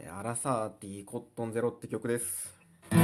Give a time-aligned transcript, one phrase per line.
[0.00, 2.56] えーアラサーティーコットンゼロって曲です。
[2.90, 2.96] 日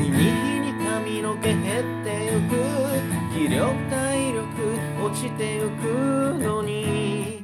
[0.00, 0.20] に日
[0.60, 2.56] に髪の毛減ってゆく。
[3.34, 4.44] 気力体力
[5.04, 7.42] 落ちてゆくのに。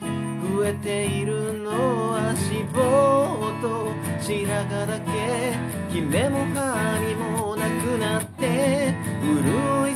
[0.56, 3.92] 増えているのは脂肪と。
[4.22, 5.52] 白髪だけ。
[5.92, 8.94] キメも歯にもなくなって。
[9.22, 9.91] 潤い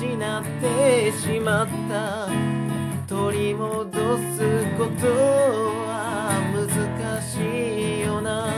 [0.00, 2.26] 失ってしまった。
[3.06, 5.06] 取り戻すこと
[5.84, 8.48] は難しいよな。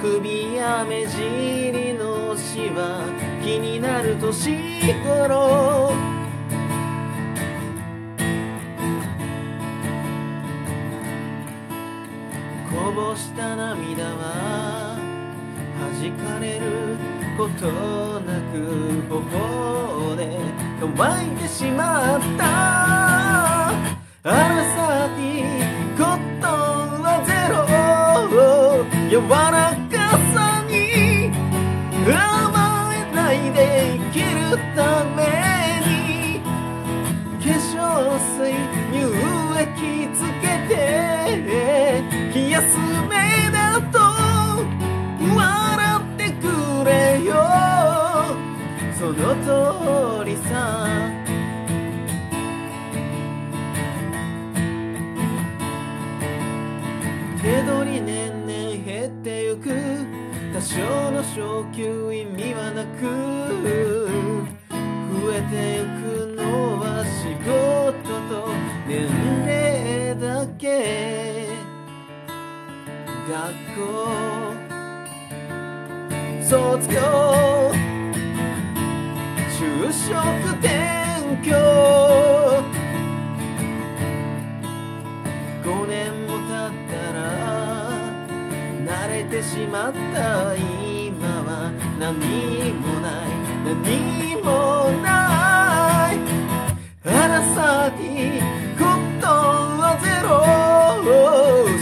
[0.00, 3.04] 首や目尻のシワ
[3.42, 4.56] 気になる年
[5.04, 5.92] 頃。
[12.70, 14.96] こぼした涙は
[16.00, 17.17] 弾かれる。
[17.38, 17.70] こと
[18.22, 18.58] なく
[19.08, 20.26] 頬で
[20.80, 23.68] 乾いてしまった。
[24.24, 25.46] アルサーティ
[25.96, 26.50] コットン
[27.00, 27.56] はゼロ。
[29.08, 29.54] 柔ら
[29.86, 29.87] か
[49.08, 50.86] その通りさ
[57.40, 59.70] 手取り年々減ってゆく
[60.52, 63.00] 多少の昇給意味はなく
[65.22, 68.52] 増えてゆくのは仕事と
[68.86, 69.08] 年
[69.46, 71.48] 齢だけ。
[73.26, 73.78] 学校。
[76.42, 77.57] 卒業。
[79.58, 80.14] 就職
[80.60, 80.70] 転
[81.42, 81.50] 居
[85.64, 87.18] 5年も経ったら
[88.86, 92.14] 慣れてしまった今は何
[92.74, 93.28] もない。
[93.66, 94.46] 何も
[95.02, 96.14] ない。
[97.04, 98.38] アラサーティ
[98.78, 100.30] コットンはゼロ。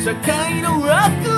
[0.02, 1.35] 社会の悪。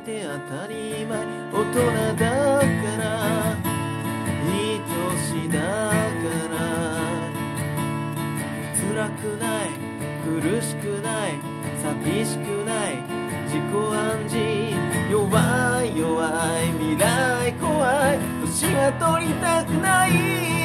[0.00, 1.18] て当たり前。
[1.52, 1.78] 大人
[2.16, 2.66] だか
[2.98, 3.56] ら。
[4.46, 5.94] いい年だか
[6.50, 6.56] ら。
[8.74, 9.68] 辛くない。
[10.24, 11.30] 苦しくない。
[11.82, 12.96] 寂しくない。
[13.46, 14.36] 自己暗示。
[15.10, 16.28] 弱い弱
[16.62, 16.72] い。
[16.72, 18.18] 未来怖い。
[18.40, 20.59] 年は取りたくない。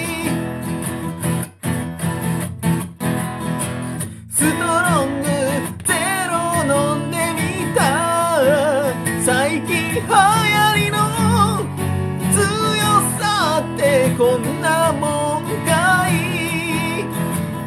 [14.17, 17.05] こんなもんかい。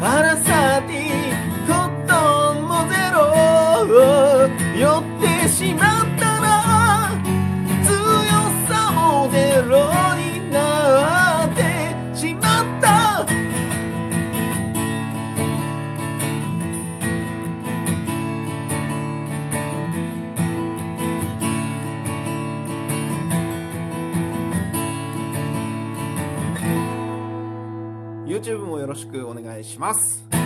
[0.01, 3.19] パラサティコットンもゼロ。
[4.75, 5.03] 寄っ
[5.43, 5.98] てしまう。
[28.39, 30.38] YouTube もよろしくお願いします。